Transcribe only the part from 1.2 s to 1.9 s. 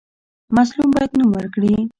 ورکړي.